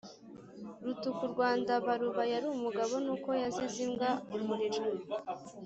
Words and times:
Rutuku 0.83 1.23
rwa 1.31 1.49
Ndubaruba 1.59 2.23
yari 2.33 2.47
umugabo 2.55 2.93
nuko 3.05 3.29
yazize 3.41 3.79
imbwa-Umuriro. 3.87 4.81